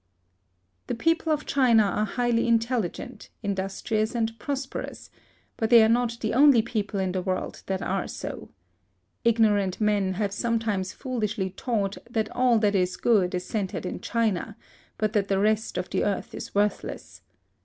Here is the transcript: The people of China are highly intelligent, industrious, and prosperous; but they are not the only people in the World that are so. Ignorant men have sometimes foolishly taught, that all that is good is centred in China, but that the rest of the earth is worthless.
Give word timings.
The 0.87 0.95
people 0.95 1.31
of 1.31 1.45
China 1.45 1.83
are 1.83 2.05
highly 2.07 2.47
intelligent, 2.47 3.29
industrious, 3.43 4.15
and 4.15 4.31
prosperous; 4.39 5.11
but 5.57 5.69
they 5.69 5.83
are 5.83 5.87
not 5.89 6.17
the 6.21 6.33
only 6.33 6.63
people 6.63 6.99
in 6.99 7.11
the 7.11 7.21
World 7.21 7.61
that 7.67 7.83
are 7.83 8.07
so. 8.07 8.49
Ignorant 9.23 9.79
men 9.79 10.13
have 10.13 10.31
sometimes 10.33 10.91
foolishly 10.91 11.51
taught, 11.51 11.97
that 12.09 12.31
all 12.35 12.57
that 12.57 12.73
is 12.73 12.97
good 12.97 13.35
is 13.35 13.45
centred 13.45 13.85
in 13.85 14.01
China, 14.01 14.57
but 14.97 15.13
that 15.13 15.27
the 15.27 15.37
rest 15.37 15.77
of 15.77 15.87
the 15.91 16.03
earth 16.03 16.33
is 16.33 16.55
worthless. 16.55 17.21